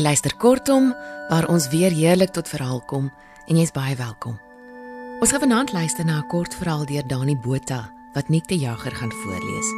Jy 0.00 0.06
luister 0.06 0.32
kortom 0.40 0.94
waar 1.28 1.44
ons 1.52 1.66
weer 1.68 1.92
heerlik 1.92 2.30
tot 2.32 2.48
verhaal 2.48 2.78
kom 2.88 3.10
en 3.52 3.58
jy's 3.60 3.72
baie 3.76 3.92
welkom. 3.98 4.38
Ons 5.20 5.28
gaan 5.28 5.42
vanaand 5.42 5.74
luister 5.76 6.06
na 6.08 6.22
'n 6.24 6.28
kort 6.32 6.54
verhaal 6.56 6.86
deur 6.88 7.04
Dani 7.06 7.36
Botha 7.36 7.92
wat 8.14 8.28
Nick 8.28 8.48
die 8.48 8.58
Jager 8.58 8.96
gaan 8.96 9.12
voorlees. 9.12 9.68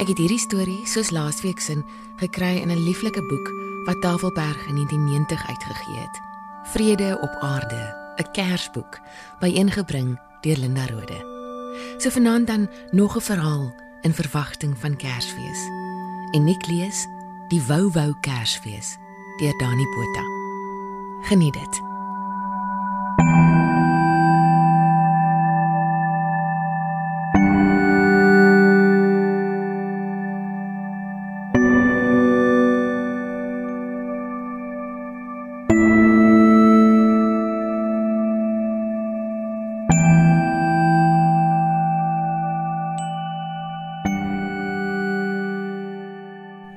Ek 0.00 0.08
het 0.08 0.18
hierdie 0.18 0.44
storie 0.44 0.86
soos 0.86 1.10
laasweek 1.10 1.60
sin 1.60 1.84
gekry 2.20 2.60
in 2.60 2.68
'n 2.68 2.84
lieflike 2.84 3.22
boek 3.28 3.48
wat 3.86 4.00
Tafelberg 4.02 4.66
in 4.68 4.74
1990 4.74 5.48
uitgegee 5.48 6.00
het. 6.04 6.20
Vrede 6.64 7.18
op 7.22 7.36
aarde, 7.40 7.96
'n 8.16 8.30
Kersboek, 8.32 9.00
byeengebring 9.40 10.20
deur 10.42 10.56
Linda 10.56 10.86
Rode. 10.86 11.24
So 11.98 12.10
vanaand 12.10 12.46
dan 12.46 12.68
nog 12.90 13.16
'n 13.16 13.20
verhaal 13.20 13.74
in 14.02 14.12
verwagting 14.12 14.78
van 14.78 14.96
Kersfees. 14.96 15.60
En 16.32 16.44
Nick 16.44 16.66
lees 16.66 17.06
Die 17.48 17.62
Wou 17.62 17.90
Wou 17.90 18.14
Kersfees 18.20 18.98
deur 19.36 19.56
Dani 19.58 19.84
Botha. 19.84 20.22
Geniet 21.20 21.54
dit. 21.54 21.84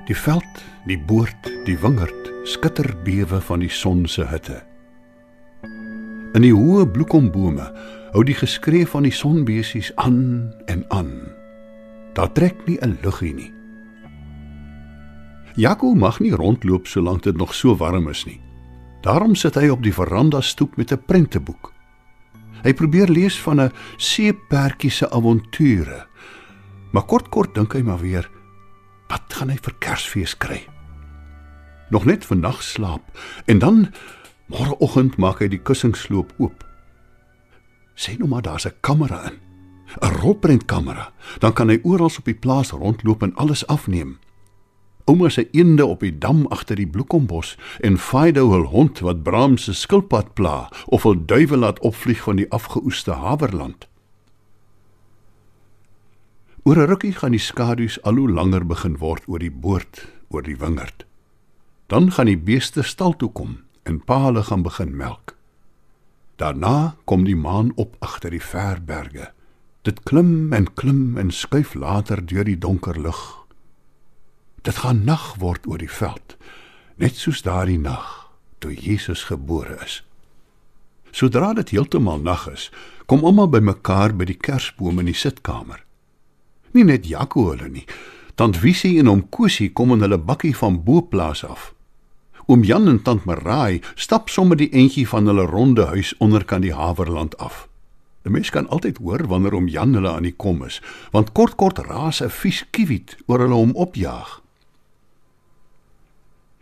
Die 0.05 0.17
veld, 0.17 0.43
die 0.83 0.97
boord, 0.99 1.51
die 1.65 1.77
wingerd 1.77 2.38
skitter 2.49 2.89
bewe 3.05 3.41
van 3.41 3.61
die 3.61 3.69
son 3.69 4.07
se 4.09 4.25
hitte. 4.25 4.57
In 6.33 6.45
die 6.45 6.53
hoë 6.53 6.87
bloekombome 6.93 7.67
hou 8.13 8.23
die 8.25 8.37
geskree 8.37 8.87
van 8.89 9.05
die 9.05 9.13
sonbesies 9.13 9.91
aan 10.01 10.49
en 10.71 10.83
aan. 10.93 11.13
Daar 12.17 12.31
trek 12.33 12.65
nie 12.65 12.77
'n 12.81 12.97
luggie 13.03 13.33
nie. 13.33 13.53
Jaco 15.55 15.93
mag 15.93 16.19
nie 16.19 16.31
rondloop 16.31 16.87
solank 16.87 17.23
dit 17.23 17.37
nog 17.37 17.53
so 17.53 17.75
warm 17.75 18.09
is 18.09 18.25
nie. 18.25 18.41
Daarom 19.01 19.35
sit 19.35 19.55
hy 19.55 19.69
op 19.69 19.83
die 19.83 19.93
veranda 19.93 20.41
stoep 20.41 20.77
met 20.77 20.91
'n 20.91 21.05
prenteboek. 21.05 21.73
Hy 22.63 22.73
probeer 22.73 23.09
lees 23.09 23.41
van 23.41 23.61
'n 23.61 23.71
seepertjie 23.97 24.91
se 24.91 25.09
avonture. 25.09 26.07
Maar 26.91 27.05
kort 27.05 27.29
kort 27.29 27.55
dink 27.55 27.73
hy 27.73 27.81
maar 27.81 27.99
weer 27.99 28.29
Wat 29.09 29.33
gaan 29.33 29.49
hy 29.49 29.57
vir 29.57 29.73
Kersfees 29.79 30.37
kry? 30.37 30.78
Nog 31.89 32.05
net 32.05 32.25
vannag 32.25 32.63
slaap 32.63 33.01
en 33.45 33.59
dan 33.59 33.93
môreoggend 34.45 35.17
maak 35.17 35.39
hy 35.39 35.47
die 35.47 35.61
kussingsloop 35.61 36.33
oop. 36.37 36.65
Sê 37.97 38.17
nou 38.17 38.29
maar 38.29 38.41
daar's 38.41 38.65
'n 38.65 38.77
kamera 38.81 39.23
in. 39.29 39.37
'n 39.97 40.13
Rolprentkamera. 40.21 41.11
Dan 41.39 41.53
kan 41.53 41.69
hy 41.69 41.79
oral 41.83 42.11
op 42.17 42.25
die 42.25 42.37
plaas 42.37 42.71
rondloop 42.71 43.23
en 43.23 43.35
alles 43.35 43.67
afneem. 43.67 44.19
Ouma 45.09 45.29
se 45.29 45.49
eende 45.51 45.85
op 45.85 45.99
die 45.99 46.17
dam 46.17 46.45
agter 46.53 46.75
die 46.75 46.87
bloekombos 46.87 47.57
en 47.81 47.97
Fido 47.97 48.51
hul 48.51 48.67
hond 48.69 48.99
wat 48.99 49.23
Bram 49.23 49.57
se 49.57 49.73
skilpad 49.73 50.33
pla 50.33 50.69
of 50.85 51.03
hul 51.03 51.25
duwe 51.25 51.57
laat 51.57 51.79
opvlieg 51.79 52.21
van 52.21 52.35
die 52.35 52.49
afgeoeste 52.51 53.11
haverland. 53.11 53.87
Oor 56.63 56.77
'n 56.77 56.89
rukkie 56.89 57.13
gaan 57.13 57.31
die 57.31 57.39
skadu's 57.39 58.01
al 58.01 58.15
hoe 58.15 58.29
langer 58.29 58.65
begin 58.65 58.97
word 58.97 59.23
oor 59.27 59.39
die 59.39 59.51
boord, 59.51 60.05
oor 60.29 60.43
die 60.43 60.57
wingerd. 60.57 61.08
Dan 61.89 62.11
gaan 62.13 62.29
die 62.29 62.37
beeste 62.37 62.83
stal 62.85 63.15
toe 63.17 63.31
kom 63.33 63.63
en 63.89 63.97
pa 64.05 64.19
hulle 64.27 64.43
gaan 64.45 64.61
begin 64.61 64.91
melk. 64.93 65.33
Daarna 66.37 66.95
kom 67.09 67.23
die 67.25 67.35
maan 67.35 67.71
op 67.75 67.95
agter 68.05 68.29
die 68.29 68.43
ver 68.43 68.77
berge. 68.85 69.31
Dit 69.81 70.03
klim 70.05 70.53
en 70.53 70.67
klim 70.73 71.17
en 71.17 71.31
skuif 71.33 71.73
later 71.73 72.21
deur 72.21 72.45
die 72.45 72.57
donker 72.57 72.99
lug. 73.01 73.21
Dit 74.61 74.83
gaan 74.83 75.01
nag 75.03 75.33
word 75.41 75.65
oor 75.65 75.81
die 75.81 75.89
veld, 75.89 76.37
net 77.01 77.17
soos 77.17 77.41
daardie 77.41 77.79
nag 77.79 78.29
toe 78.61 78.75
Jesus 78.75 79.25
gebore 79.31 79.79
is. 79.81 80.03
Sodra 81.11 81.55
dit 81.57 81.73
heeltemal 81.73 82.21
nag 82.21 82.45
is, 82.53 82.69
kom 83.09 83.25
almal 83.25 83.49
bymekaar 83.49 84.13
by 84.13 84.29
die 84.29 84.37
kersboom 84.37 85.01
in 85.01 85.09
die 85.09 85.17
sitkamer. 85.17 85.81
Nie 86.77 86.85
net 86.85 87.09
Jaco 87.09 87.49
hulle 87.49 87.71
nie. 87.71 87.87
Tant 88.37 88.61
Visie 88.61 88.99
en 89.01 89.09
oom 89.09 89.25
Kosie 89.33 89.71
kom 89.73 89.95
in 89.97 90.05
hulle 90.05 90.21
bakkie 90.21 90.53
van 90.61 90.83
boplaas 90.85 91.41
af. 91.43 91.71
Oom 92.49 92.63
Jan 92.65 92.87
en 92.89 92.97
tant 93.05 93.27
Maraai 93.29 93.77
stap 93.93 94.29
sommer 94.33 94.57
die 94.57 94.71
entjie 94.73 95.05
van 95.07 95.29
hulle 95.29 95.43
ronde 95.45 95.83
huis 95.91 96.15
onderkant 96.17 96.65
die 96.65 96.73
haverland 96.73 97.37
af. 97.37 97.67
'n 98.25 98.31
Mens 98.31 98.49
kan 98.49 98.67
altyd 98.67 98.97
hoor 98.97 99.27
wanneer 99.27 99.53
oom 99.53 99.67
Jan 99.67 99.93
hulle 99.93 100.09
aan 100.09 100.25
die 100.25 100.33
kom 100.33 100.63
is, 100.65 100.81
want 101.11 101.31
kort 101.31 101.55
kort 101.55 101.77
raas 101.77 102.21
'n 102.21 102.29
vies 102.29 102.65
kiewiet 102.71 103.17
oor 103.27 103.39
hulle 103.39 103.55
om 103.55 103.75
opjaag. 103.75 104.41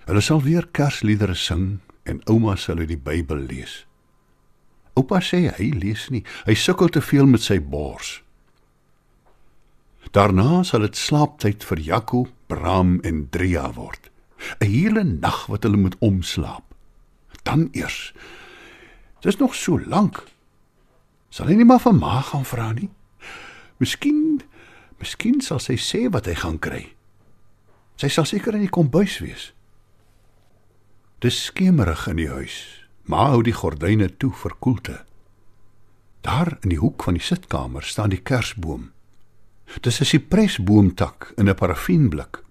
Hulle 0.05 0.21
sal 0.21 0.41
weer 0.41 0.67
Kersliedere 0.71 1.35
sing 1.35 1.79
en 2.03 2.21
ouma 2.25 2.55
sal 2.55 2.77
uit 2.77 2.87
die 2.87 3.03
Bybel 3.09 3.37
lees. 3.47 3.85
Oupa 4.93 5.19
sê 5.21 5.55
hy 5.57 5.71
lees 5.71 6.09
nie, 6.09 6.23
hy 6.45 6.53
sukkel 6.53 6.89
te 6.89 7.01
veel 7.01 7.25
met 7.25 7.41
sy 7.41 7.59
bors. 7.59 8.21
Daarna 10.11 10.63
sal 10.63 10.81
dit 10.81 10.95
slaaptyd 10.95 11.63
vir 11.63 11.79
Jaco, 11.79 12.27
Bram 12.47 12.99
en 13.03 13.27
Dria 13.29 13.71
word. 13.73 14.06
'n 14.59 14.65
Hele 14.65 15.03
nag 15.03 15.45
wat 15.45 15.63
hulle 15.63 15.77
moet 15.77 15.95
omslaap. 15.99 16.63
Dan 17.43 17.69
eers. 17.71 18.13
Dis 19.19 19.37
nog 19.37 19.55
so 19.55 19.79
lank. 19.79 20.23
Sal 21.29 21.47
hy 21.47 21.53
nie 21.53 21.65
maar 21.65 21.79
van 21.79 21.97
ma 21.97 22.21
gaan 22.21 22.45
vra 22.45 22.71
nie? 22.71 22.89
Miskien, 23.77 24.41
miskien 24.99 25.41
sal 25.41 25.59
sy 25.59 25.75
sê 25.75 26.07
wat 26.09 26.25
hy 26.25 26.35
gaan 26.35 26.59
kry. 26.59 26.95
Sy 27.97 28.07
sal 28.07 28.25
seker 28.25 28.53
in 28.53 28.65
die 28.65 28.73
kombuis 28.73 29.19
wees. 29.19 29.53
Dis 31.19 31.43
skemerig 31.49 32.07
in 32.07 32.19
die 32.21 32.29
huis. 32.29 32.85
Ma 33.09 33.29
hou 33.31 33.41
die 33.41 33.55
gordyne 33.55 34.09
toe 34.17 34.31
vir 34.33 34.53
koelte. 34.59 34.97
Daar 36.21 36.57
in 36.61 36.69
die 36.69 36.81
hoek 36.81 37.03
van 37.03 37.17
die 37.17 37.23
sitkamer 37.23 37.85
staan 37.85 38.13
die 38.13 38.21
kersboom. 38.21 38.91
Dis 39.81 39.99
'n 40.01 40.05
sipresboomtak 40.05 41.33
in 41.37 41.49
'n 41.49 41.55
parafienblik. 41.55 42.43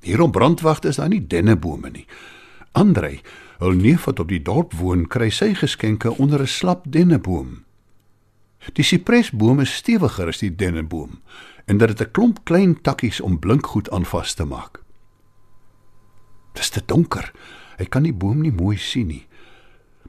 Hier 0.00 0.20
op 0.20 0.32
brandwag 0.32 0.80
is 0.80 0.96
daar 0.96 1.08
nie 1.08 1.26
dennebome 1.26 1.90
nie. 1.90 2.06
Andrei, 2.72 3.20
hul 3.58 3.72
neef 3.72 4.04
wat 4.04 4.20
op 4.20 4.28
die 4.28 4.42
dorp 4.42 4.74
woon, 4.74 5.06
kry 5.06 5.30
sy 5.30 5.54
geskenke 5.54 6.16
onder 6.18 6.40
'n 6.40 6.46
slap 6.46 6.84
denneboom. 6.88 7.64
Die 8.72 8.84
sipresboom 8.84 9.60
is 9.60 9.74
stewiger 9.74 10.28
as 10.28 10.38
die 10.38 10.54
denneboom 10.54 11.20
en 11.66 11.78
dit 11.78 11.88
het 11.88 12.00
'n 12.00 12.10
klomp 12.10 12.44
klein 12.44 12.80
takkies 12.80 13.20
om 13.20 13.38
blinkgoed 13.38 13.90
aan 13.90 14.04
vas 14.04 14.34
te 14.34 14.44
maak. 14.44 14.82
Dis 16.52 16.68
te 16.68 16.82
donker. 16.86 17.32
Hy 17.76 17.84
kan 17.84 18.02
die 18.02 18.14
boom 18.14 18.40
nie 18.40 18.52
mooi 18.52 18.76
sien 18.76 19.06
nie. 19.06 19.26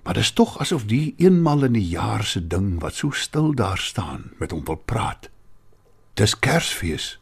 Maar 0.03 0.13
dis 0.13 0.31
tog 0.31 0.59
asof 0.59 0.85
die 0.85 1.15
eenmal 1.17 1.63
in 1.63 1.75
'n 1.75 1.89
jaar 1.89 2.23
se 2.23 2.47
ding 2.47 2.79
wat 2.79 2.95
so 2.95 3.11
stil 3.11 3.53
daar 3.53 3.77
staan 3.77 4.31
met 4.39 4.51
hom 4.51 4.63
wil 4.65 4.75
praat. 4.85 5.29
Dis 6.13 6.39
Kersfees. 6.39 7.19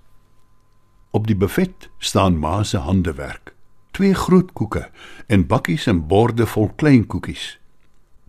Op 1.15 1.27
die 1.27 1.35
buffet 1.35 1.89
staan 1.97 2.39
ma 2.39 2.63
se 2.63 2.77
handewerk. 2.77 3.53
Twee 3.91 4.13
groot 4.13 4.49
koeke 4.53 4.89
en 5.27 5.47
bakkies 5.47 5.85
en 5.87 6.07
borde 6.07 6.45
vol 6.45 6.73
klein 6.75 7.05
koekies. 7.07 7.59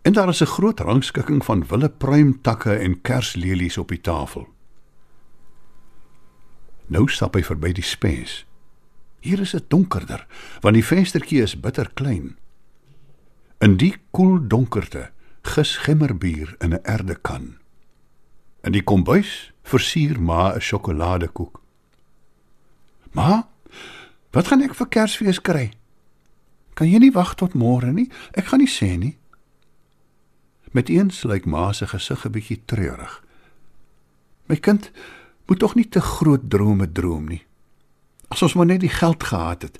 En 0.02 0.12
daar 0.12 0.28
is 0.28 0.42
'n 0.42 0.54
groot 0.54 0.80
rangskikking 0.80 1.44
van 1.44 1.66
wille 1.66 1.90
pruimtakke 1.90 2.74
en 2.74 3.00
kerslelies 3.00 3.78
op 3.78 3.88
die 3.88 4.00
tafel. 4.00 4.46
Nou 6.86 7.08
stap 7.08 7.34
hy 7.34 7.42
verby 7.42 7.72
die 7.72 7.84
spens. 7.84 8.46
Hier 9.20 9.40
is 9.40 9.50
dit 9.50 9.70
donkerder, 9.70 10.26
want 10.60 10.74
die 10.74 10.84
venstertjie 10.84 11.42
is 11.42 11.60
bitter 11.60 11.90
klein. 11.94 12.36
In 13.58 13.76
die 13.76 13.96
koel 14.10 14.46
donkerte 14.48 15.10
gis 15.42 15.76
gemmerbier 15.76 16.54
in 16.58 16.72
'n 16.74 16.82
erdekan. 16.82 17.58
In 18.62 18.72
die 18.72 18.82
kombuis 18.82 19.52
versier 19.62 20.20
ma 20.20 20.54
'n 20.54 20.60
sjokoladekoek. 20.60 21.65
Ma, 23.16 23.46
Wat 24.36 24.50
gaan 24.52 24.60
ek 24.60 24.74
vir 24.76 24.88
Kersfees 24.92 25.38
kry? 25.40 25.70
Kan 26.76 26.90
jy 26.90 26.98
nie 27.00 27.14
wag 27.14 27.30
tot 27.40 27.54
môre 27.56 27.88
nie? 27.88 28.10
Ek 28.36 28.50
gaan 28.50 28.60
nie 28.60 28.68
sê 28.68 28.90
nie. 29.00 29.14
Met 30.76 30.90
eens 30.92 31.22
lyk 31.24 31.46
ma 31.48 31.72
se 31.72 31.88
gesig 31.88 32.26
'n 32.26 32.32
bietjie 32.36 32.60
treurig. 32.68 33.24
My 34.48 34.56
kind 34.56 34.90
moet 35.48 35.58
tog 35.58 35.74
nie 35.74 35.88
te 35.88 36.00
groot 36.00 36.50
drome 36.50 36.92
droom 36.92 37.28
nie. 37.28 37.46
As 38.28 38.42
ons 38.42 38.54
maar 38.54 38.66
net 38.66 38.80
die 38.80 38.92
geld 38.92 39.24
gehad 39.24 39.62
het, 39.62 39.78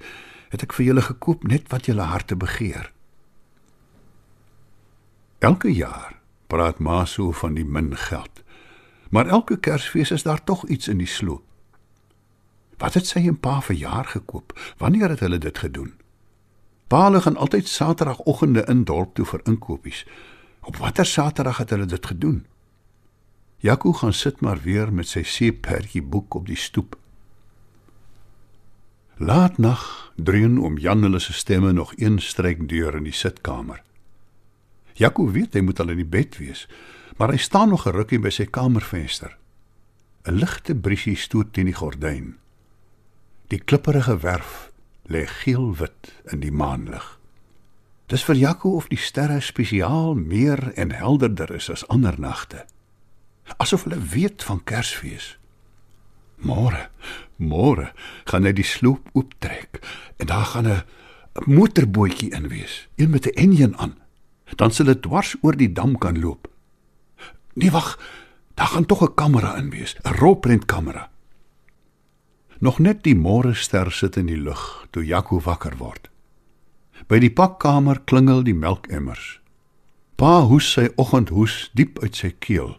het 0.48 0.62
ek 0.62 0.72
vir 0.72 0.86
julle 0.86 1.02
gekoop 1.02 1.44
net 1.44 1.68
wat 1.68 1.86
julle 1.86 2.02
harte 2.02 2.36
begeer. 2.36 2.92
Elke 5.38 5.68
jaar 5.68 6.16
praat 6.48 6.78
ma 6.78 7.04
so 7.04 7.32
van 7.32 7.54
die 7.54 7.64
min 7.64 7.96
geld. 7.96 8.42
Maar 9.10 9.26
elke 9.26 9.58
Kersfees 9.58 10.10
is 10.10 10.22
daar 10.22 10.44
tog 10.44 10.64
iets 10.68 10.88
in 10.88 10.98
die 10.98 11.06
sloop. 11.06 11.45
Wat 12.76 12.94
het 12.94 13.06
sy 13.06 13.22
en 13.26 13.38
pa 13.40 13.60
vir 13.60 13.76
jaar 13.76 14.04
gekoop? 14.04 14.52
Wanneer 14.78 15.08
het 15.14 15.20
hulle 15.20 15.38
dit 15.38 15.58
gedoen? 15.58 15.94
Pa 16.86 17.04
hulle 17.04 17.20
gaan 17.20 17.36
altyd 17.36 17.68
Saterdagoggende 17.68 18.64
in 18.68 18.84
dorp 18.84 19.14
toe 19.14 19.24
vir 19.24 19.40
inkopies. 19.44 20.04
Op 20.60 20.76
watter 20.76 21.06
Saterdag 21.06 21.58
het 21.58 21.70
hulle 21.70 21.86
dit 21.86 22.06
gedoen? 22.06 22.44
Jaco 23.58 23.92
gaan 23.92 24.12
sit 24.12 24.40
maar 24.40 24.60
weer 24.62 24.92
met 24.92 25.08
sy 25.08 25.22
seeperdjie 25.22 26.02
boek 26.02 26.34
op 26.34 26.46
die 26.46 26.58
stoep. 26.60 26.98
Laat 29.16 29.58
nag 29.58 30.12
dreun 30.16 30.58
om 30.60 30.78
Jan 30.78 31.02
hulle 31.02 31.18
se 31.18 31.32
stemme 31.32 31.72
nog 31.72 31.92
een 31.96 32.18
stryk 32.20 32.68
deur 32.68 32.94
in 32.94 33.08
die 33.08 33.16
sitkamer. 33.16 33.82
Jaco 34.92 35.30
weet 35.32 35.56
hy 35.56 35.62
moet 35.64 35.80
al 35.80 35.94
in 35.94 36.02
die 36.02 36.08
bed 36.08 36.36
wees, 36.36 36.66
maar 37.16 37.32
hy 37.32 37.40
staan 37.40 37.68
nog 37.72 37.86
'n 37.86 37.96
rukkie 37.96 38.20
by 38.20 38.30
sy 38.30 38.44
kamervenster. 38.44 39.38
'n 40.28 40.34
Ligte 40.34 40.74
briesie 40.74 41.16
stoot 41.16 41.52
teen 41.52 41.64
die 41.64 41.74
gordyn. 41.74 42.36
Die 43.46 43.60
klipperige 43.62 44.16
werf 44.20 44.72
lê 45.06 45.22
geel-wit 45.26 46.10
in 46.32 46.40
die 46.42 46.50
maanlig. 46.50 47.04
Dis 48.10 48.24
vir 48.26 48.38
Jaco 48.38 48.72
of 48.74 48.88
die 48.90 48.98
sterre 48.98 49.38
spesiaal 49.40 50.14
meer 50.18 50.72
en 50.74 50.90
helderder 50.90 51.52
is 51.54 51.70
as 51.70 51.86
ander 51.86 52.18
nagte. 52.18 52.64
Asof 53.62 53.86
hulle 53.86 54.00
weet 54.02 54.42
van 54.42 54.64
Kersfees. 54.66 55.36
Môre, 56.42 56.88
môre 57.38 57.92
gaan 58.26 58.44
hy 58.46 58.52
die 58.58 58.66
sloop 58.66 59.06
ooptrek 59.14 59.78
en 60.18 60.26
daar 60.26 60.50
gaan 60.50 60.66
'n 60.66 60.82
motorbootjie 61.46 62.34
in 62.34 62.48
wees, 62.48 62.88
een 62.96 63.10
met 63.10 63.26
'n 63.26 63.38
enjin 63.38 63.76
aan. 63.78 63.94
Dan 64.56 64.70
sal 64.70 64.86
dit 64.86 65.02
dwars 65.02 65.36
oor 65.42 65.56
die 65.56 65.72
dam 65.72 65.98
kan 65.98 66.18
loop. 66.20 66.50
Nee 67.54 67.70
wag, 67.70 67.98
daar 68.54 68.66
gaan 68.66 68.86
tog 68.86 69.02
'n 69.02 69.14
kamera 69.14 69.56
in 69.56 69.70
wees, 69.70 69.96
'n 70.02 70.14
rolprentkamera. 70.18 71.10
Nog 72.58 72.78
net 72.78 73.02
die 73.04 73.14
môre 73.14 73.54
ster 73.54 73.90
sit 73.92 74.16
in 74.16 74.30
die 74.30 74.40
lug 74.40 74.86
toe 74.90 75.04
Jaco 75.04 75.40
wakker 75.44 75.76
word. 75.76 76.08
By 77.08 77.20
die 77.20 77.30
pakkamer 77.30 78.00
klingel 78.08 78.42
die 78.46 78.56
melkemmers. 78.56 79.38
Pa 80.16 80.40
hoes 80.48 80.68
sy 80.72 80.88
oggendhoes 80.96 81.68
diep 81.76 82.00
uit 82.00 82.16
sy 82.16 82.32
keel 82.40 82.78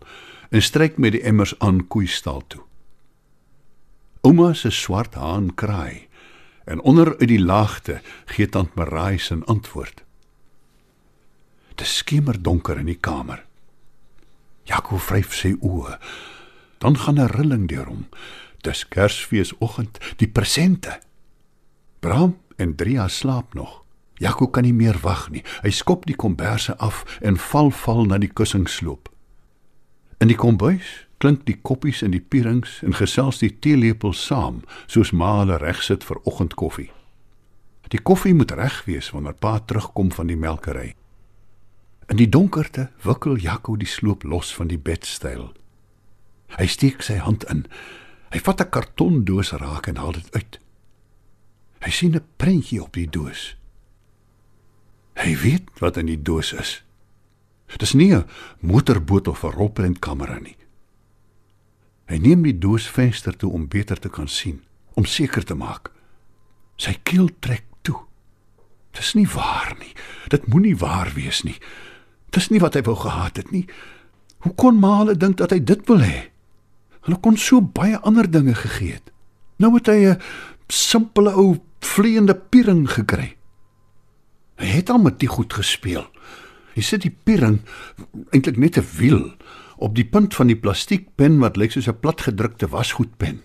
en 0.50 0.64
stryk 0.64 0.98
met 0.98 1.14
die 1.14 1.22
emmers 1.22 1.54
aan 1.62 1.84
koeistal 1.86 2.42
toe. 2.50 2.64
Ouma 4.26 4.54
se 4.58 4.72
swart 4.74 5.14
haan 5.16 5.54
kraai 5.54 6.08
en 6.66 6.82
onder 6.82 7.14
uit 7.20 7.30
die 7.30 7.40
laagte 7.40 8.02
gee 8.34 8.50
tant 8.50 8.74
Marai 8.76 9.20
se 9.20 9.38
antwoord. 9.46 10.02
Dit 11.78 11.88
skemer 11.88 12.42
donker 12.42 12.80
in 12.82 12.90
die 12.90 12.98
kamer. 12.98 13.46
Jaco 14.66 14.98
vryf 14.98 15.36
sy 15.38 15.54
oë. 15.62 16.00
Dan 16.82 16.98
gaan 16.98 17.20
'n 17.20 17.30
rilling 17.30 17.68
deur 17.68 17.86
hom. 17.86 18.06
Dis 18.62 18.88
Kersfeesoggend, 18.88 20.00
die 20.18 20.28
presente. 20.28 21.00
Bram 22.00 22.38
en 22.58 22.76
Dria 22.76 23.08
slaap 23.08 23.54
nog. 23.54 23.84
Jaco 24.18 24.48
kan 24.48 24.64
nie 24.64 24.74
meer 24.74 24.98
wag 25.02 25.30
nie. 25.30 25.44
Hy 25.62 25.70
skop 25.70 26.08
die 26.10 26.18
komberse 26.18 26.74
af 26.82 27.04
en 27.22 27.38
val 27.38 27.70
val 27.72 28.06
na 28.10 28.18
die 28.18 28.32
kussingsloop. 28.34 29.12
In 30.18 30.32
die 30.32 30.38
kombuis 30.38 31.06
klink 31.22 31.46
die 31.46 31.58
koppies 31.62 32.02
in 32.06 32.14
die 32.14 32.22
pierings 32.22 32.80
en 32.86 32.96
gesels 32.98 33.42
die 33.42 33.52
teelepels 33.62 34.22
saam, 34.26 34.64
soos 34.90 35.14
ma 35.14 35.40
hulle 35.40 35.58
reg 35.62 35.82
sit 35.86 36.06
vir 36.06 36.22
oggendkoffie. 36.26 36.90
Die 37.94 38.02
koffie 38.02 38.34
moet 38.36 38.52
reg 38.58 38.82
wees 38.86 39.12
wanneer 39.14 39.38
pa 39.38 39.58
terugkom 39.60 40.12
van 40.12 40.28
die 40.28 40.38
melkery. 40.38 40.96
In 42.10 42.18
die 42.20 42.30
donkerte 42.30 42.90
wikkel 43.04 43.38
Jaco 43.42 43.76
die 43.78 43.90
sloop 43.90 44.24
los 44.24 44.54
van 44.56 44.70
die 44.72 44.80
bedstyl. 44.80 45.52
Hy 46.58 46.68
steek 46.72 47.04
sy 47.04 47.20
hand 47.22 47.46
in 47.52 47.66
Hy 48.30 48.40
vat 48.40 48.62
'n 48.62 48.70
kartondoos 48.70 49.52
raak 49.52 49.88
en 49.88 49.98
haal 49.98 50.12
dit 50.12 50.30
uit. 50.36 50.60
Hy 51.80 51.92
sien 51.92 52.16
'n 52.16 52.26
prentjie 52.38 52.84
op 52.84 52.94
die 52.94 53.10
doos. 53.10 53.56
Hy 55.16 55.36
weet 55.36 55.80
wat 55.80 55.98
in 55.98 56.06
die 56.06 56.22
doos 56.22 56.54
is. 56.54 56.84
Dit 57.68 57.82
is 57.82 57.94
nie 57.94 58.14
'n 58.16 58.26
motorboot 58.60 59.28
of 59.28 59.44
'n 59.44 59.52
rolprentkamera 59.52 60.40
nie. 60.40 60.58
Hy 62.08 62.18
neem 62.18 62.44
die 62.44 62.58
doos 62.58 62.88
venster 62.88 63.36
toe 63.38 63.52
om 63.52 63.68
beter 63.68 64.00
te 64.00 64.10
kan 64.10 64.28
sien, 64.28 64.62
om 64.94 65.06
seker 65.06 65.44
te 65.44 65.56
maak. 65.56 65.92
Sy 66.76 67.00
keel 67.04 67.30
trek 67.40 67.64
toe. 67.82 67.98
Dis 68.92 69.14
nie 69.14 69.28
waar 69.28 69.76
nie. 69.80 69.94
Dit 70.28 70.48
moenie 70.48 70.78
waar 70.78 71.12
wees 71.14 71.44
nie. 71.44 71.58
Dis 72.30 72.50
nie 72.50 72.60
wat 72.60 72.74
hy 72.74 72.82
wou 72.82 72.96
gehad 72.96 73.38
het 73.38 73.52
nie. 73.52 73.66
Hoe 74.46 74.54
kon 74.56 74.84
hulle 74.84 75.18
dink 75.18 75.38
dat 75.38 75.52
hy 75.52 75.60
dit 75.60 75.88
wil 75.88 76.00
hê? 76.00 76.30
Hulle 77.08 77.20
kon 77.24 77.38
so 77.40 77.62
baie 77.64 77.96
ander 78.04 78.28
dinge 78.28 78.54
gegee 78.56 78.98
het. 79.00 79.12
Nou 79.58 79.74
het 79.78 79.88
hy 79.88 80.12
'n 80.12 80.22
simpele 80.68 81.32
ou 81.32 81.58
vleiende 81.80 82.36
piering 82.36 82.90
gekry. 82.92 83.38
Hy 84.58 84.66
het 84.66 84.90
al 84.90 85.00
met 85.00 85.20
die 85.20 85.30
goed 85.30 85.54
gespeel. 85.54 86.06
Hy 86.76 86.82
sit 86.82 87.02
die 87.02 87.16
piering 87.24 87.62
eintlik 88.32 88.58
net 88.58 88.78
'n 88.78 88.86
wiel 88.98 89.32
op 89.78 89.96
die 89.96 90.06
punt 90.06 90.36
van 90.36 90.48
die 90.48 90.60
plastiekpen 90.60 91.40
wat 91.40 91.58
lyk 91.58 91.72
soos 91.72 91.88
'n 91.88 92.00
platgedrukte 92.00 92.68
wasgoedpen. 92.68 93.44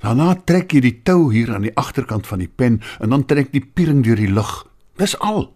Daarna 0.00 0.34
trek 0.44 0.72
jy 0.72 0.80
die 0.80 1.02
tou 1.02 1.32
hier 1.32 1.54
aan 1.54 1.62
die 1.62 1.76
agterkant 1.76 2.26
van 2.26 2.38
die 2.38 2.52
pen 2.54 2.80
en 3.00 3.10
dan 3.10 3.24
trek 3.24 3.52
die 3.52 3.64
piering 3.64 4.04
deur 4.04 4.16
die 4.16 4.32
lug. 4.32 4.66
Dis 4.96 5.18
al. 5.18 5.54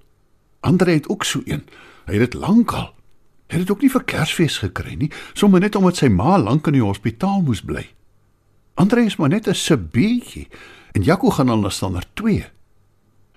Andre 0.61 0.91
het 0.91 1.09
ook 1.09 1.25
so 1.25 1.43
een. 1.45 1.63
Hy 2.07 2.13
het 2.13 2.31
dit 2.31 2.35
lankal. 2.35 2.95
Hy 3.53 3.59
het 3.61 3.71
ook 3.71 3.83
nie 3.85 3.93
vir 3.93 4.05
Kersfees 4.09 4.63
gekry 4.63 4.95
nie, 4.97 5.11
sommer 5.37 5.61
net 5.61 5.77
omdat 5.77 5.99
sy 6.01 6.09
ma 6.09 6.39
lank 6.41 6.71
in 6.71 6.79
die 6.79 6.85
hospitaal 6.85 7.43
moes 7.45 7.61
bly. 7.61 7.85
Andre 8.81 9.05
is 9.05 9.19
maar 9.21 9.29
net 9.29 9.47
'n 9.47 9.55
sebietjie 9.55 10.49
en 10.95 11.03
Jaco 11.03 11.31
gaan 11.31 11.49
al 11.49 11.61
na 11.61 11.69
standaard 11.69 12.09
2. 12.15 12.47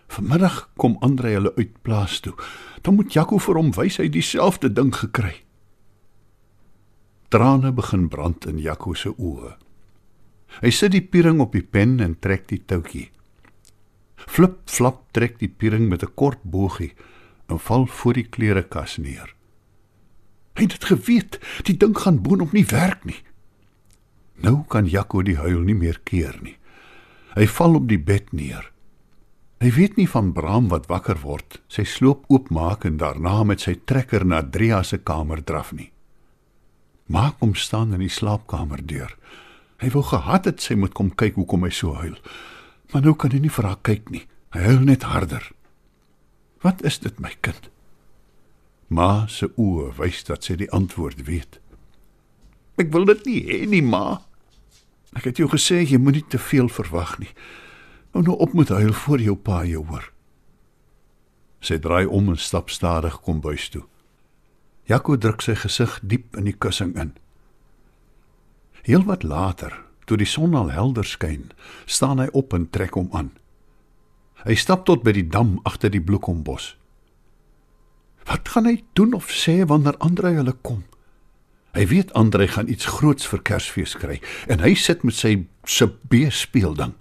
Vanmiddag 0.07 0.69
kom 0.77 0.98
Andre 1.01 1.29
hulle 1.29 1.55
uit 1.55 1.81
plaas 1.81 2.19
toe. 2.19 2.34
Dan 2.81 2.95
moet 2.95 3.13
Jaco 3.13 3.38
vir 3.38 3.55
hom 3.55 3.72
wys 3.72 3.98
hy 3.98 4.10
dieselfde 4.10 4.74
ding 4.74 4.95
gekry. 4.95 5.43
Trane 7.29 7.72
begin 7.72 8.07
brand 8.07 8.45
in 8.45 8.60
Jaco 8.60 8.93
se 8.93 9.10
oë. 9.10 9.55
Hy 10.62 10.72
sit 10.72 10.91
die 10.91 11.01
piering 11.01 11.41
op 11.41 11.51
die 11.51 11.63
pen 11.63 12.00
en 12.00 12.19
trek 12.19 12.48
die 12.48 12.62
toutjie. 12.65 13.10
Flip 14.15 14.62
flap 14.65 15.01
trek 15.12 15.39
die 15.39 15.50
piering 15.50 15.89
met 15.89 16.03
'n 16.03 16.13
kort 16.15 16.43
bogie 16.43 16.93
en 17.50 17.60
val 17.60 17.86
voor 17.86 18.13
die 18.13 18.29
klerekas 18.29 18.98
neer. 18.98 19.36
Hy 20.55 20.67
het 20.67 20.75
dit 20.77 20.85
geweet, 20.88 21.39
die 21.67 21.75
ding 21.77 21.95
gaan 22.00 22.21
boonop 22.24 22.53
nie 22.55 22.65
werk 22.69 23.03
nie. 23.05 23.19
Nou 24.43 24.63
kan 24.71 24.88
Jaco 24.88 25.24
die 25.24 25.38
huil 25.39 25.62
nie 25.67 25.75
meer 25.75 26.00
keer 26.03 26.38
nie. 26.43 26.55
Hy 27.35 27.47
val 27.51 27.75
op 27.75 27.89
die 27.89 28.00
bed 28.00 28.31
neer. 28.31 28.71
Hy 29.63 29.71
weet 29.75 29.95
nie 30.00 30.07
van 30.07 30.31
Bram 30.35 30.67
wat 30.71 30.88
wakker 30.91 31.19
word, 31.24 31.59
sy 31.71 31.83
sloop 31.88 32.25
oopmaak 32.31 32.85
en 32.88 33.00
daarna 33.00 33.43
met 33.47 33.63
sy 33.63 33.75
trekker 33.88 34.25
na 34.27 34.41
Dria 34.43 34.81
se 34.83 35.00
kamer 35.00 35.43
draf 35.43 35.71
nie. 35.75 35.89
Maak 37.07 37.39
hom 37.43 37.55
staan 37.55 37.93
in 37.95 38.03
die 38.03 38.12
slaapkamer 38.12 38.83
deur. 38.88 39.12
Hy 39.83 39.91
wou 39.93 40.03
gehad 40.07 40.47
het 40.47 40.63
sy 40.63 40.77
moet 40.79 40.95
kom 40.95 41.12
kyk 41.12 41.35
hoekom 41.39 41.67
hy 41.67 41.71
so 41.75 41.95
huil. 42.00 42.15
Maar 42.93 43.03
nou 43.05 43.15
kan 43.19 43.31
hy 43.35 43.43
nie 43.43 43.51
vir 43.51 43.67
haar 43.67 43.81
kyk 43.83 44.12
nie. 44.12 44.24
Hy 44.55 44.63
huil 44.69 44.83
net 44.88 45.03
harder. 45.03 45.51
Wat 46.63 46.83
is 46.88 47.00
dit 47.03 47.19
my 47.19 47.33
kind? 47.43 47.69
Ma 48.88 49.25
se 49.32 49.50
oë 49.58 49.96
wys 49.98 50.24
dat 50.27 50.46
sy 50.46 50.58
die 50.60 50.72
antwoord 50.72 51.25
weet. 51.25 51.60
Ek 52.77 52.92
wil 52.94 53.08
dit 53.10 53.25
nie 53.25 53.39
hê 53.48 53.60
nie, 53.70 53.82
ma. 53.82 54.22
Ek 55.15 55.30
het 55.30 55.39
jou 55.39 55.48
gesê 55.50 55.82
jy 55.82 55.98
moenie 56.01 56.25
te 56.27 56.38
veel 56.42 56.68
verwag 56.70 57.15
nie. 57.22 57.32
Hou 58.13 58.24
nou 58.24 58.36
op 58.39 58.54
met 58.54 58.70
huil 58.70 58.94
voor 58.94 59.24
jou 59.24 59.36
pa 59.36 59.63
jou 59.68 59.86
hoor. 59.88 60.12
Sy 61.63 61.80
draai 61.82 62.06
om 62.06 62.30
en 62.30 62.38
stap 62.38 62.70
stadig 62.70 63.15
kom 63.25 63.42
buis 63.42 63.70
toe. 63.74 63.86
Jaco 64.86 65.15
druk 65.18 65.42
sy 65.42 65.56
gesig 65.58 65.98
diep 66.04 66.36
in 66.38 66.46
die 66.46 66.54
kussing 66.54 66.94
in. 67.00 67.15
Heelwat 68.86 69.24
later, 69.25 69.74
toe 70.06 70.20
die 70.22 70.30
son 70.30 70.54
al 70.54 70.70
helder 70.70 71.08
skyn, 71.08 71.50
staan 71.89 72.22
hy 72.22 72.27
op 72.38 72.54
en 72.54 72.68
trek 72.70 72.94
hom 73.00 73.10
aan. 73.18 73.32
Hy 74.46 74.54
stap 74.62 74.84
tot 74.86 75.01
by 75.01 75.15
die 75.15 75.25
dam 75.25 75.58
agter 75.65 75.89
die 75.89 76.04
bloekombos. 76.04 76.75
Wat 78.25 78.50
gaan 78.50 78.65
hy 78.70 78.82
doen 78.98 79.13
of 79.13 79.29
sê 79.29 79.62
wanneer 79.65 79.98
Andre 79.98 80.34
hulle 80.39 80.55
kom? 80.65 80.84
Hy 81.75 81.88
weet 81.91 82.13
Andre 82.13 82.48
gaan 82.48 82.70
iets 82.72 82.86
groots 82.98 83.27
vir 83.27 83.41
Kersfees 83.46 83.96
kry 84.00 84.22
en 84.48 84.63
hy 84.63 84.74
sit 84.79 85.03
met 85.03 85.17
sy 85.17 85.34
se 85.67 85.88
beespeelding. 86.10 86.94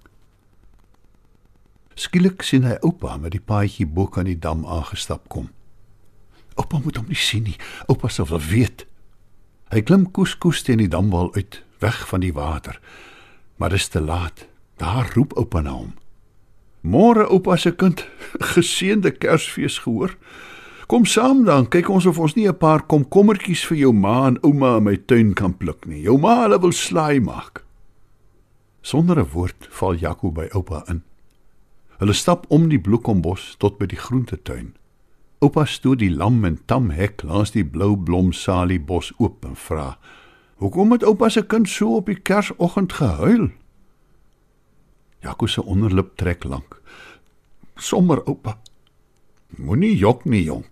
Skielik 1.95 2.43
sien 2.43 2.66
hy 2.66 2.75
oupa 2.83 3.14
met 3.23 3.37
die 3.37 3.43
paadjie 3.43 3.87
bo 3.87 4.09
kan 4.11 4.26
die 4.26 4.38
dam 4.38 4.64
aangestap 4.66 5.28
kom. 5.31 5.52
Oupa 6.59 6.81
moet 6.83 6.99
hom 6.99 7.07
nie 7.11 7.19
sien 7.19 7.47
nie. 7.47 7.57
Oupa 7.87 8.11
sou 8.11 8.26
wel 8.28 8.43
weet. 8.50 8.85
Hy 9.71 9.83
klim 9.87 10.09
koeskoes 10.14 10.62
teen 10.66 10.83
die 10.83 10.90
damwal 10.90 11.33
uit, 11.35 11.61
weg 11.83 12.02
van 12.11 12.23
die 12.23 12.35
water. 12.35 12.81
Maar 13.59 13.75
dit 13.75 13.83
is 13.83 13.88
te 13.88 14.02
laat. 14.02 14.47
Daar 14.83 15.12
roep 15.14 15.37
oupa 15.38 15.62
na 15.62 15.75
hom. 15.75 15.95
Môre 16.83 17.28
oupa 17.31 17.57
se 17.57 17.73
kind, 17.73 18.02
geseënde 18.54 19.14
Kersfees 19.14 19.78
gehoor. 19.87 20.19
Kom 20.85 21.07
saam 21.09 21.47
dan, 21.49 21.64
kyk 21.73 21.88
ons 21.88 22.05
of 22.05 22.19
ons 22.21 22.35
nie 22.37 22.47
'n 22.47 22.59
paar 22.61 22.83
komkommertjies 22.85 23.64
vir 23.69 23.79
jou 23.79 23.93
ma 23.93 24.26
en 24.26 24.38
ouma 24.45 24.76
in 24.76 24.85
my 24.85 24.97
tuin 24.97 25.33
kan 25.35 25.57
pluk 25.57 25.87
nie. 25.87 26.03
Jou 26.03 26.19
ma 26.19 26.43
hulle 26.43 26.61
wil 26.61 26.73
slaai 26.73 27.21
maak. 27.21 27.64
Sonder 28.83 29.19
'n 29.19 29.31
woord 29.33 29.69
val 29.71 29.95
Jaco 29.97 30.31
by 30.31 30.49
oupa 30.53 30.85
in. 30.88 31.03
Hulle 31.99 32.12
stap 32.12 32.47
om 32.50 32.69
die 32.69 32.79
bloekombos 32.79 33.57
tot 33.59 33.79
by 33.79 33.87
die 33.87 33.97
groentetuin. 33.97 34.75
Oupa 35.41 35.64
stoot 35.64 35.99
die 35.99 36.11
lam 36.11 36.45
en 36.45 36.59
tam 36.67 36.91
hek 36.91 37.23
langs 37.23 37.50
die 37.50 37.64
blou 37.64 37.97
blomsalie 37.97 38.81
bos 38.81 39.12
oop 39.19 39.45
en 39.45 39.57
vra: 39.57 39.99
"Hoekom 40.57 40.93
het 40.93 41.03
oupa 41.03 41.29
se 41.29 41.43
kind 41.43 41.69
so 41.69 41.97
op 41.97 42.07
die 42.07 42.21
Kersoggend 42.21 42.93
gehuil?" 42.93 43.50
Jaco 45.23 45.47
se 45.47 45.64
onderlip 45.64 46.17
trek 46.17 46.45
lank. 46.45 46.81
"Sommer 47.76 48.23
oupa. 48.29 48.59
Moenie 49.57 49.97
jok 49.97 50.25
nie, 50.25 50.45
jong 50.45 50.64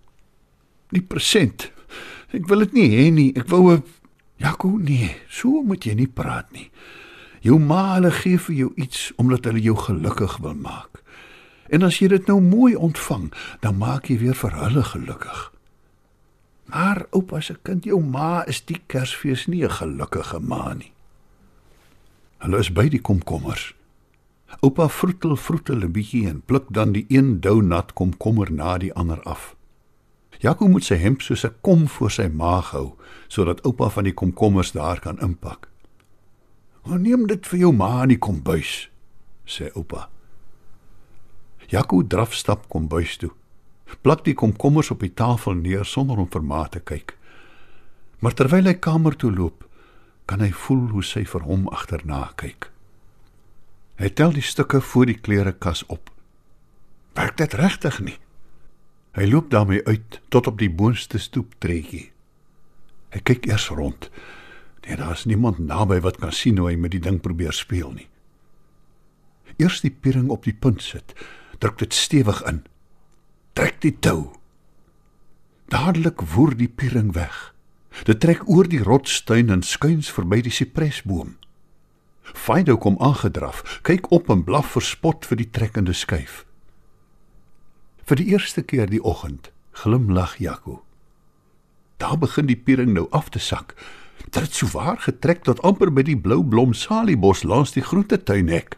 die 0.93 1.05
persent. 1.05 1.71
Ek 2.33 2.47
wil 2.49 2.65
dit 2.65 2.73
nie 2.73 2.89
hê 2.89 3.11
nie. 3.13 3.31
Ek 3.37 3.49
wou 3.49 3.73
'n 3.73 3.83
Jaco 4.37 4.67
nee, 4.77 5.15
so 5.29 5.61
moet 5.63 5.85
jy 5.85 5.93
nie 5.95 6.07
praat 6.07 6.51
nie. 6.51 6.69
Jou 7.41 7.59
ma 7.59 7.95
hulle 7.95 8.11
gee 8.11 8.37
vir 8.37 8.55
jou 8.55 8.71
iets 8.75 9.11
omdat 9.21 9.45
hulle 9.45 9.61
jou 9.61 9.75
gelukkig 9.75 10.37
wil 10.43 10.55
maak. 10.55 11.03
En 11.69 11.83
as 11.83 11.99
jy 12.01 12.07
dit 12.07 12.27
nou 12.27 12.41
mooi 12.41 12.75
ontvang, 12.75 13.31
dan 13.61 13.77
maak 13.77 14.09
jy 14.09 14.17
weer 14.19 14.35
vir 14.35 14.57
hulle 14.59 14.83
gelukkig. 14.83 15.51
Maar 16.65 17.05
oupa 17.11 17.39
se 17.41 17.55
kind, 17.63 17.85
jou 17.85 18.01
ma 18.03 18.43
is 18.47 18.61
die 18.65 18.79
Kersfees 18.87 19.47
nie 19.47 19.63
'n 19.63 19.69
gelukkige 19.69 20.39
ma 20.39 20.73
nie. 20.73 20.91
Hulle 22.39 22.59
is 22.59 22.71
by 22.71 22.89
die 22.89 23.01
komkommers. 23.01 23.73
Oupa 24.61 24.87
vroetel 24.89 25.35
vroetel 25.35 25.83
'n 25.83 25.91
bietjie 25.91 26.27
en 26.27 26.41
pluk 26.41 26.65
dan 26.69 26.91
die 26.91 27.05
een 27.09 27.39
dou 27.39 27.61
nat 27.61 27.93
komkommer 27.93 28.51
na 28.51 28.77
die 28.77 28.93
ander 28.93 29.21
af. 29.23 29.55
Jaco 30.43 30.67
moet 30.67 30.83
sy 30.83 30.97
hemp 30.99 31.21
soos 31.23 31.45
'n 31.45 31.55
kom 31.61 31.87
voor 31.87 32.11
sy 32.11 32.27
maag 32.27 32.71
hou 32.71 32.97
sodat 33.27 33.63
oupa 33.63 33.89
van 33.89 34.03
die 34.03 34.13
komkommers 34.13 34.71
daar 34.71 34.99
kan 34.99 35.19
inpak. 35.19 35.67
"Hoe 36.81 36.99
neem 36.99 37.27
dit 37.27 37.47
vir 37.47 37.59
jou 37.59 37.73
ma 37.73 38.01
in 38.03 38.09
die 38.09 38.19
kombuis?" 38.19 38.89
sê 39.45 39.71
oupa. 39.75 40.09
Jaco 41.67 42.07
draf 42.07 42.33
stap 42.33 42.67
kombuis 42.69 43.17
toe. 43.17 43.31
Plak 44.01 44.23
die 44.25 44.33
komkommers 44.33 44.91
op 44.91 44.99
die 44.99 45.13
tafel 45.13 45.53
neer 45.53 45.85
sonder 45.85 46.17
om 46.17 46.27
vir 46.29 46.43
ma 46.43 46.67
te 46.67 46.79
kyk. 46.79 47.17
Maar 48.19 48.33
terwyl 48.33 48.65
hy 48.65 48.73
kamer 48.73 49.15
toe 49.15 49.31
loop, 49.31 49.67
kan 50.25 50.39
hy 50.39 50.51
voel 50.51 50.89
hoe 50.89 51.03
sy 51.03 51.25
vir 51.25 51.41
hom 51.41 51.67
agterna 51.67 52.31
kyk. 52.35 52.71
Hy 53.95 54.09
tel 54.09 54.31
die 54.31 54.41
stukke 54.41 54.81
voor 54.81 55.05
die 55.05 55.19
klerekas 55.19 55.85
op. 55.87 56.09
Werk 57.13 57.37
dit 57.37 57.53
regtig 57.53 57.99
nie? 57.99 58.17
Hy 59.13 59.27
loop 59.29 59.51
daarmee 59.53 59.83
uit 59.85 60.21
tot 60.33 60.47
op 60.47 60.57
die 60.57 60.71
boonste 60.73 61.19
stoeptreetjie. 61.21 62.07
Hy 63.13 63.19
kyk 63.21 63.45
eers 63.45 63.67
rond. 63.69 64.09
Nee, 64.83 64.97
daar's 64.97 65.25
niemand 65.29 65.59
naby 65.61 65.99
wat 66.01 66.17
kan 66.17 66.33
sien 66.33 66.57
hoe 66.57 66.71
hy 66.71 66.75
met 66.75 66.95
die 66.95 67.01
ding 67.03 67.21
probeer 67.21 67.53
speel 67.53 67.93
nie. 67.93 68.07
Eers 69.61 69.83
die 69.85 69.93
piering 69.93 70.31
op 70.33 70.47
die 70.49 70.55
punt 70.55 70.81
sit, 70.81 71.13
druk 71.61 71.77
dit 71.77 71.93
stewig 71.93 72.41
in. 72.49 72.63
Trek 73.53 73.77
die 73.85 73.93
tou. 73.93 74.33
Dadelik 75.69 76.25
woer 76.33 76.57
die 76.57 76.67
piering 76.67 77.13
weg. 77.13 77.53
Dit 78.09 78.19
trek 78.25 78.41
oor 78.49 78.65
die 78.65 78.81
rotstuin 78.81 79.53
en 79.53 79.61
skuins 79.61 80.09
verby 80.09 80.41
die 80.41 80.53
sipresboom. 80.53 81.35
Fido 82.33 82.79
kom 82.81 82.97
aangedraf, 82.97 83.61
kyk 83.85 84.09
op 84.11 84.31
en 84.33 84.41
blaf 84.43 84.73
verspot 84.73 85.27
vir 85.29 85.43
die 85.43 85.49
trekkende 85.53 85.93
skuif. 85.93 86.41
Vir 88.03 88.19
die 88.19 88.33
eerste 88.35 88.61
keer 88.67 88.89
die 88.91 89.03
oggend 89.03 89.51
glimlag 89.79 90.35
Jaco. 90.37 90.83
Daar 91.97 92.17
begin 92.19 92.49
die 92.49 92.59
piering 92.59 92.91
nou 92.93 93.07
af 93.15 93.29
te 93.31 93.39
sak. 93.39 93.73
Dit 94.27 94.43
het 94.43 94.53
so 94.53 94.67
waar 94.73 94.99
getrek 94.99 95.45
tot 95.47 95.61
amper 95.63 95.91
by 95.91 96.03
die 96.03 96.17
blou 96.19 96.41
blom 96.43 96.75
saliebos 96.75 97.45
langs 97.47 97.71
die 97.71 97.83
groentetuinhek. 97.83 98.75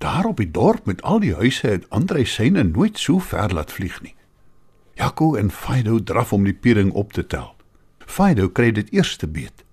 Daar 0.00 0.24
op 0.32 0.40
die 0.40 0.50
dorp 0.50 0.88
met 0.88 1.02
al 1.02 1.20
die 1.20 1.34
huise 1.36 1.68
het 1.68 1.86
Andre 1.90 2.24
syne 2.24 2.64
nooit 2.64 2.98
so 2.98 3.20
ver 3.20 3.52
laat 3.52 3.72
vlieg 3.72 4.00
nie. 4.02 4.14
Jaco 4.96 5.34
en 5.36 5.50
Fido 5.50 6.00
draf 6.02 6.32
om 6.32 6.44
die 6.44 6.56
piering 6.56 6.92
op 6.92 7.12
te 7.12 7.26
tel. 7.26 7.52
Fido 8.06 8.48
kry 8.48 8.72
dit 8.72 8.92
eerste 8.92 9.28
beet. 9.28 9.64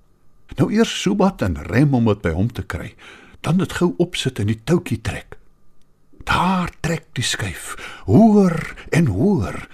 Nou 0.60 0.68
eers 0.74 1.02
Subat 1.02 1.42
en 1.42 1.62
rem 1.72 1.94
om 1.96 2.12
dit 2.12 2.22
by 2.22 2.36
hom 2.36 2.52
te 2.52 2.64
kry, 2.64 2.92
dan 3.40 3.58
dit 3.58 3.72
gou 3.80 3.94
opsit 4.04 4.40
en 4.40 4.52
die 4.52 4.60
toutjie 4.64 5.00
trek. 5.02 5.41
Daar 6.24 6.70
trek 6.80 7.06
die 7.18 7.24
skuif, 7.26 7.76
hoër 8.06 8.74
en 8.90 9.06
hoër. 9.06 9.68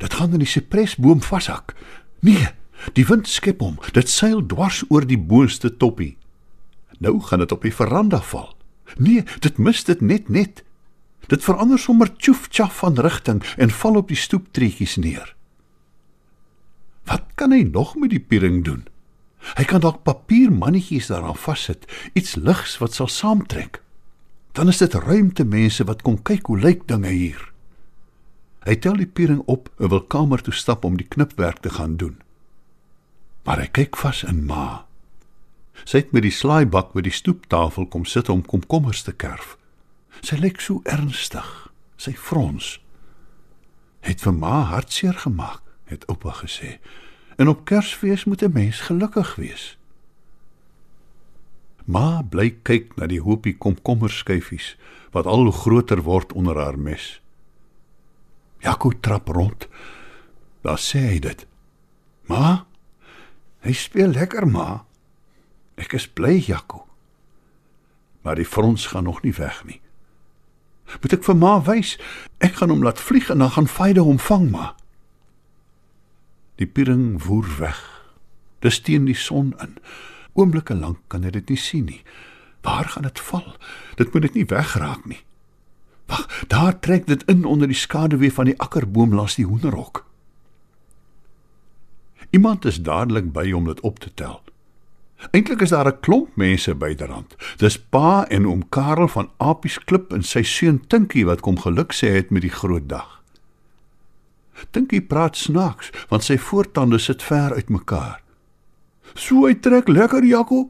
Dit 0.00 0.14
gaan 0.16 0.32
in 0.32 0.44
die 0.44 0.48
sipresboom 0.48 1.20
vashak. 1.22 1.74
Nee, 2.24 2.48
die 2.96 3.04
wind 3.06 3.28
skep 3.28 3.60
hom. 3.60 3.76
Dit 3.92 4.08
seil 4.08 4.40
dwars 4.46 4.82
oor 4.88 5.04
die 5.06 5.18
boonste 5.18 5.72
toppie. 5.76 6.16
Nou 7.00 7.18
gaan 7.20 7.44
dit 7.44 7.52
op 7.52 7.64
die 7.64 7.74
veranda 7.74 8.20
val. 8.20 8.54
Nee, 8.96 9.24
dit 9.44 9.58
mis 9.58 9.84
dit 9.84 10.00
net 10.00 10.28
net. 10.28 10.64
Dit 11.28 11.44
verander 11.44 11.78
sommer 11.78 12.08
tjoef 12.16 12.48
tjaf 12.48 12.80
van 12.80 12.98
rigting 12.98 13.42
en 13.56 13.70
val 13.70 14.00
op 14.00 14.08
die 14.08 14.18
stoeptreetjies 14.18 14.96
neer. 14.96 15.34
Wat 17.04 17.28
kan 17.34 17.52
hy 17.52 17.62
nog 17.68 17.94
met 17.96 18.10
die 18.14 18.22
piering 18.22 18.64
doen? 18.64 18.86
Hy 19.56 19.64
kan 19.64 19.80
dalk 19.80 20.02
papiermannetjies 20.04 21.08
daaraan 21.08 21.38
vassit, 21.38 21.86
iets 22.12 22.36
ligs 22.36 22.76
wat 22.80 22.96
sal 22.96 23.08
saamtrek 23.08 23.80
dan 24.52 24.68
is 24.68 24.78
dit 24.78 24.94
ruimte 24.94 25.44
mense 25.44 25.84
wat 25.84 26.02
kom 26.02 26.22
kyk 26.22 26.46
hoe 26.46 26.58
lyk 26.58 26.86
dinge 26.88 27.08
hier. 27.08 27.52
Hy 28.66 28.76
tel 28.76 28.98
die 29.00 29.08
piering 29.08 29.40
op 29.48 29.70
en 29.78 29.88
wil 29.88 30.02
kamer 30.04 30.42
toe 30.42 30.54
stap 30.54 30.84
om 30.84 30.98
die 31.00 31.08
knipwerk 31.08 31.62
te 31.64 31.70
gaan 31.70 31.96
doen. 31.96 32.18
Maar 33.44 33.64
hy 33.64 33.70
kyk 33.80 33.96
vas 33.96 34.22
in 34.28 34.44
ma. 34.44 34.84
Sy 35.84 36.02
het 36.02 36.12
met 36.12 36.26
die 36.26 36.34
slaaibak 36.34 36.92
by 36.92 37.04
die 37.06 37.14
stoeptafel 37.14 37.88
kom 37.88 38.04
sit 38.04 38.28
om 38.28 38.44
komkommers 38.44 39.02
te 39.06 39.14
kerf. 39.16 39.56
Sy 40.20 40.36
lyk 40.36 40.60
so 40.60 40.84
ernstig. 40.84 41.48
Sy 41.96 42.12
frons. 42.12 42.78
Het 44.04 44.20
vir 44.24 44.36
ma 44.36 44.62
hartseer 44.72 45.16
gemaak, 45.24 45.62
het 45.88 46.04
oupa 46.08 46.32
gesê. 46.42 46.78
En 47.40 47.48
op 47.48 47.64
Kersfees 47.64 48.24
moet 48.24 48.42
'n 48.42 48.52
mens 48.52 48.80
gelukkig 48.80 49.34
wees. 49.36 49.79
Ma 51.90 52.22
bly 52.22 52.52
kyk 52.62 52.94
na 52.98 53.08
die 53.10 53.22
hoopie 53.24 53.56
komkommerskyfies 53.58 54.76
wat 55.14 55.26
al 55.26 55.48
hoe 55.48 55.54
groter 55.54 56.04
word 56.06 56.32
onder 56.38 56.58
haar 56.60 56.78
mes. 56.78 57.18
Jaco 58.62 58.92
trap 59.02 59.28
rond. 59.34 59.66
Daar 60.62 60.78
sê 60.78 61.00
hy 61.08 61.18
dit. 61.24 61.46
Ma, 62.30 62.66
hy 63.66 63.74
speel 63.74 64.14
lekker, 64.14 64.46
ma. 64.46 64.84
Ek 65.80 65.96
is 65.98 66.06
bly, 66.06 66.36
Jaco. 66.44 66.84
Maar 68.22 68.38
die 68.38 68.46
frons 68.46 68.90
gaan 68.92 69.08
nog 69.08 69.22
nie 69.24 69.34
weg 69.34 69.64
nie. 69.64 69.80
Moet 71.00 71.16
ek 71.16 71.24
vir 71.26 71.38
ma 71.38 71.56
wys? 71.64 71.96
Ek 72.44 72.60
gaan 72.60 72.70
hom 72.74 72.84
laat 72.84 73.00
vlieg 73.00 73.30
en 73.32 73.42
dan 73.42 73.54
gaan 73.56 73.70
Faide 73.70 74.04
hom 74.04 74.20
vang, 74.20 74.50
ma. 74.52 74.74
Die 76.60 76.68
piering 76.68 77.16
voer 77.22 77.48
weg. 77.58 77.80
Dis 78.60 78.82
teen 78.84 79.08
die 79.08 79.16
son 79.16 79.54
in. 79.64 79.78
Oomblikke 80.40 80.74
lank 80.74 81.02
kan 81.12 81.26
hy 81.26 81.30
dit 81.36 81.52
nie 81.52 81.60
sien 81.60 81.84
nie. 81.84 82.00
Waar 82.64 82.88
gaan 82.88 83.04
dit 83.04 83.20
val? 83.28 83.56
Dit 84.00 84.12
moet 84.12 84.28
dit 84.28 84.40
nie 84.40 84.46
wegraak 84.48 85.04
nie. 85.08 85.20
Wag, 86.08 86.24
daar 86.48 86.78
trek 86.80 87.06
dit 87.06 87.22
in 87.30 87.44
onder 87.44 87.68
die 87.68 87.76
skaduwee 87.76 88.32
van 88.32 88.48
die 88.48 88.56
akkerboom 88.58 89.14
langs 89.14 89.36
die 89.36 89.46
hoenderhok. 89.46 90.06
Iemand 92.30 92.64
is 92.64 92.80
dadelik 92.82 93.32
by 93.32 93.50
om 93.52 93.68
dit 93.68 93.80
op 93.80 93.98
te 93.98 94.10
tel. 94.14 94.40
Eintlik 95.30 95.60
is 95.60 95.74
daar 95.74 95.86
'n 95.86 96.00
klomp 96.00 96.36
mense 96.36 96.74
byderhand. 96.74 97.36
Dis 97.56 97.78
pa 97.78 98.26
en 98.28 98.46
oom 98.46 98.68
Karel 98.68 99.08
van 99.08 99.30
Apies 99.36 99.78
Klip 99.84 100.12
en 100.12 100.22
sy 100.22 100.42
seun 100.42 100.86
Tinkie 100.86 101.26
wat 101.26 101.40
kom 101.40 101.58
geluk 101.58 101.92
sê 101.92 102.08
het 102.14 102.30
met 102.30 102.42
die 102.42 102.56
groot 102.60 102.88
dag. 102.88 103.22
Tinkie 104.70 105.00
praat 105.02 105.36
snaaks 105.36 105.90
want 106.08 106.24
sy 106.24 106.38
voortande 106.38 106.98
sit 106.98 107.22
ver 107.22 107.52
uitmekaar. 107.54 108.22
So 109.14 109.46
hy 109.46 109.56
trek 109.58 109.88
lekker 109.88 110.24
Jaco, 110.24 110.68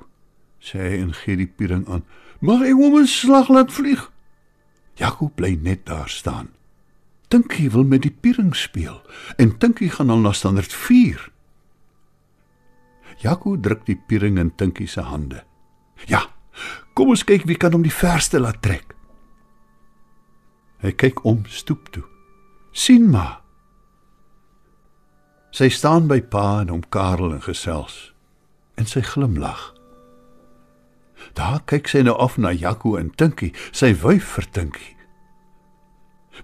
sê 0.61 0.81
hy 0.81 1.03
en 1.03 1.13
gee 1.17 1.37
die 1.41 1.49
piering 1.49 1.87
aan. 1.89 2.05
Mag 2.41 2.65
ek 2.65 2.77
hom 2.77 2.97
'n 2.97 3.07
slag 3.07 3.49
laat 3.49 3.73
vlieg? 3.73 4.11
Jaco 4.97 5.29
bly 5.29 5.59
net 5.61 5.87
daar 5.87 6.09
staan. 6.09 6.49
Tinkie 7.29 7.71
wil 7.71 7.85
met 7.85 8.03
die 8.03 8.11
piering 8.11 8.55
speel 8.57 9.03
en 9.37 9.59
Tinkie 9.59 9.91
gaan 9.91 10.11
al 10.11 10.19
na 10.19 10.33
standaard 10.33 10.73
4. 10.73 11.31
Jaco 13.19 13.61
druk 13.61 13.85
die 13.87 13.97
piering 14.07 14.39
in 14.39 14.55
Tinkie 14.57 14.87
se 14.87 15.01
hande. 15.01 15.45
Ja, 16.07 16.27
kom 16.95 17.09
ons 17.09 17.25
kyk 17.25 17.45
wie 17.45 17.57
kan 17.57 17.73
hom 17.73 17.83
die 17.83 17.93
verste 17.93 18.41
laat 18.41 18.63
trek. 18.63 18.95
Hy 20.81 20.93
kyk 20.93 21.25
om 21.25 21.45
stoep 21.47 21.93
toe. 21.93 22.05
sien 22.73 23.11
maar. 23.11 23.43
Sy 25.51 25.69
staan 25.69 26.07
by 26.07 26.21
pa 26.21 26.61
en 26.61 26.69
hom 26.69 26.83
Karel 26.89 27.33
en 27.35 27.43
gesels 27.43 28.10
en 28.81 28.89
sy 28.89 29.03
glimlag. 29.05 29.61
Daar 31.37 31.61
kyk 31.69 31.91
sy 31.91 32.03
nou 32.07 32.17
af 32.19 32.39
na 32.41 32.53
Jaco 32.57 32.97
en 32.99 33.13
Tinkie, 33.13 33.53
sy 33.77 33.93
wyf 34.03 34.35
vir 34.37 34.49
Tinkie. 34.57 34.97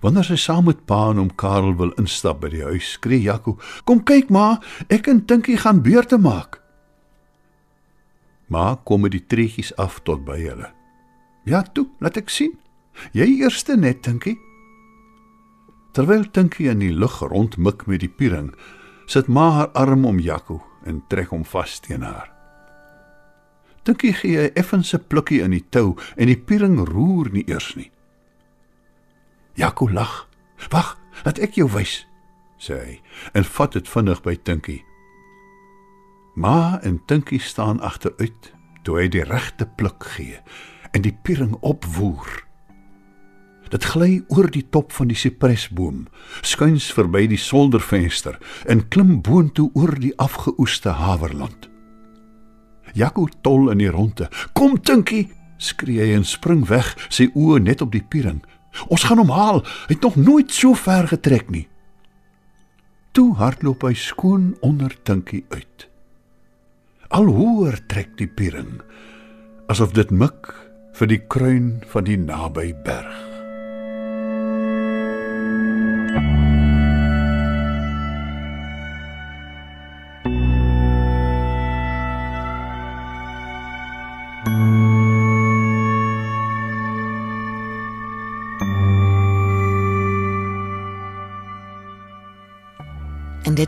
Wanneer 0.02 0.26
sy 0.28 0.36
saam 0.40 0.66
met 0.68 0.84
pa 0.88 1.06
en 1.10 1.22
hom 1.22 1.32
Karel 1.40 1.72
wil 1.80 1.94
instap 2.00 2.42
by 2.42 2.52
die 2.52 2.64
huis, 2.66 2.92
skree 2.98 3.22
Jaco: 3.24 3.56
"Kom 3.88 4.04
kyk 4.04 4.30
maar, 4.30 4.60
ek 4.92 5.08
en 5.08 5.24
Tinkie 5.24 5.56
gaan 5.56 5.82
beurte 5.82 6.18
maak." 6.18 6.60
Maar 8.48 8.76
kom 8.84 9.00
met 9.00 9.12
die 9.12 9.26
treetjies 9.26 9.72
af 9.76 10.00
tot 10.04 10.24
by 10.24 10.38
hulle. 10.38 10.70
"Ja, 11.44 11.62
toe, 11.62 11.88
laat 12.00 12.16
ek 12.16 12.28
sien. 12.28 12.58
Jy 13.12 13.40
eerste 13.40 13.76
net, 13.76 14.02
Tinkie." 14.02 14.38
Terwyl 15.92 16.30
Tinkie 16.30 16.68
in 16.68 16.78
die 16.78 16.92
lug 16.92 17.18
rondmik 17.20 17.86
met 17.86 18.00
die 18.00 18.08
piering, 18.08 18.54
sit 19.06 19.28
ma 19.28 19.50
haar 19.50 19.70
arm 19.72 20.04
om 20.04 20.18
Jaco 20.20 20.62
en 20.86 21.02
trek 21.10 21.34
hom 21.34 21.44
vas 21.44 21.80
teen 21.80 22.02
haar. 22.02 22.30
Tinkie 23.86 24.12
gee 24.12 24.38
'n 24.38 24.54
effense 24.54 24.98
plukkie 24.98 25.42
in 25.42 25.50
die 25.50 25.66
tou 25.70 25.96
en 26.16 26.26
die 26.26 26.38
piering 26.38 26.78
roer 26.88 27.30
nie 27.30 27.44
eers 27.46 27.74
nie. 27.76 27.90
Jaco 29.54 29.90
lag. 29.92 30.28
"Wag, 30.70 30.98
laat 31.24 31.38
ek 31.38 31.54
jou 31.54 31.68
wys," 31.70 32.06
sê 32.58 32.74
hy 32.84 33.00
en 33.32 33.44
vat 33.44 33.72
dit 33.72 33.88
vinnig 33.88 34.22
by 34.22 34.36
Tinkie. 34.36 34.84
Ma 36.34 36.80
en 36.82 37.04
Tinkie 37.06 37.40
staan 37.40 37.80
agteruit 37.80 38.52
toe 38.82 39.00
hy 39.00 39.08
die 39.08 39.24
regte 39.24 39.66
pluk 39.66 40.04
gee 40.04 40.40
en 40.92 41.02
die 41.02 41.18
piering 41.22 41.56
opwoer. 41.60 42.45
Dit 43.70 43.84
gly 43.84 44.20
oor 44.28 44.46
die 44.50 44.64
top 44.70 44.92
van 44.94 45.08
die 45.10 45.18
sipresboom, 45.18 46.06
skuins 46.46 46.86
verby 46.94 47.24
die 47.26 47.40
soldervenster 47.40 48.38
en 48.70 48.84
klim 48.88 49.20
boontoe 49.26 49.70
oor 49.74 49.96
die 49.98 50.14
afgeoeste 50.22 50.94
haverland. 51.00 51.68
Jaco 52.96 53.26
tol 53.42 53.70
in 53.70 53.78
die 53.78 53.90
ronde. 53.90 54.28
"Kom 54.52 54.80
Tinkie!" 54.80 55.32
skree 55.58 56.00
hy 56.00 56.14
en 56.14 56.24
spring 56.24 56.66
weg, 56.68 56.94
sy 57.08 57.30
oë 57.34 57.60
net 57.62 57.80
op 57.82 57.92
die 57.92 58.04
piering. 58.08 58.42
"Ons 58.88 59.04
gaan 59.04 59.18
hom 59.18 59.30
haal. 59.30 59.64
Hy 59.88 59.94
het 59.94 60.02
nog 60.02 60.16
nooit 60.16 60.50
so 60.52 60.74
ver 60.74 61.08
getrek 61.08 61.50
nie." 61.50 61.68
Toe 63.12 63.34
hardloop 63.34 63.82
hy 63.82 63.94
skoon 63.94 64.56
onder 64.60 64.92
Tinkie 65.02 65.44
uit. 65.48 65.88
Al 67.08 67.24
hoër 67.24 67.86
trek 67.86 68.16
die 68.16 68.26
piering, 68.26 68.80
asof 69.68 69.92
dit 69.92 70.10
mik 70.10 70.54
vir 70.92 71.06
die 71.06 71.22
kruin 71.28 71.82
van 71.86 72.04
die 72.04 72.16
naby 72.16 72.74
berg. 72.84 73.35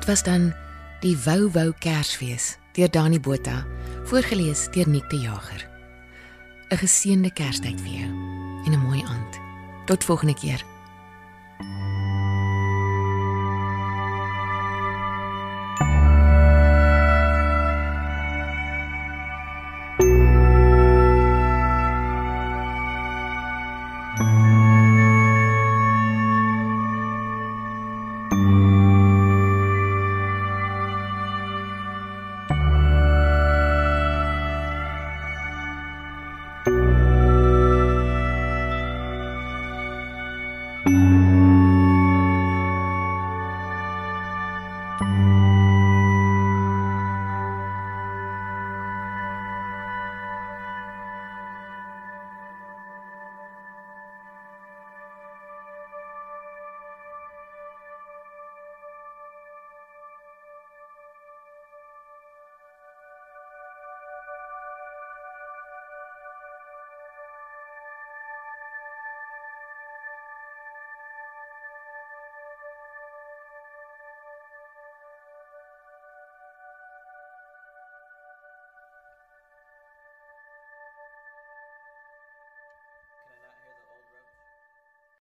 Was 0.08 0.22
dan 0.22 0.54
die 1.00 1.16
Wou 1.24 1.50
Wou 1.52 1.72
Kersfees 1.78 2.56
deur 2.72 2.88
Dani 2.88 3.20
Botha, 3.20 3.66
voorgeles 4.08 4.68
deur 4.72 4.88
Nick 4.88 5.10
die 5.10 5.20
Jager. 5.20 5.68
'n 6.70 6.76
Geseënde 6.76 7.30
Kerstyd 7.32 7.80
vir 7.80 7.92
jou 7.92 8.10
en 8.64 8.72
'n 8.72 8.84
mooi 8.88 9.02
aand. 9.04 9.40
Tot 9.84 10.04
volgende 10.04 10.34
keer. 10.34 10.64